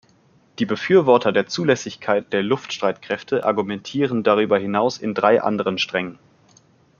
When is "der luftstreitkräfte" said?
2.33-3.45